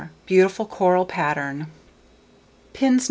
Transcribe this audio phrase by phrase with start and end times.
[0.25, 1.67] Beautiful Coral Pattern.
[2.73, 2.99] Pins No.